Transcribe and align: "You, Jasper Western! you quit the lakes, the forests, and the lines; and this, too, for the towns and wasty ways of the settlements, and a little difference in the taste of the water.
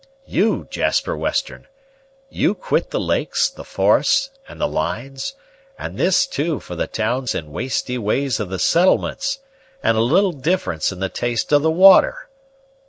"You, 0.25 0.65
Jasper 0.71 1.15
Western! 1.15 1.67
you 2.27 2.55
quit 2.55 2.89
the 2.89 2.99
lakes, 2.99 3.47
the 3.51 3.63
forests, 3.63 4.31
and 4.49 4.59
the 4.59 4.67
lines; 4.67 5.35
and 5.77 5.95
this, 5.95 6.25
too, 6.25 6.59
for 6.59 6.75
the 6.75 6.87
towns 6.87 7.35
and 7.35 7.49
wasty 7.53 7.99
ways 7.99 8.39
of 8.39 8.49
the 8.49 8.57
settlements, 8.57 9.41
and 9.83 9.95
a 9.95 10.01
little 10.01 10.31
difference 10.31 10.91
in 10.91 11.01
the 11.01 11.07
taste 11.09 11.51
of 11.51 11.61
the 11.61 11.69
water. 11.69 12.29